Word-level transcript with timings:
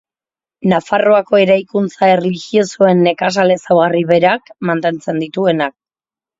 Nafarroako 0.69 1.41
eraikuntza 1.41 2.09
erlijiosoen 2.15 3.05
nekazal 3.09 3.55
ezaugarri 3.59 4.03
berak 4.15 4.53
mantentzen 4.73 5.25
dituena. 5.29 5.73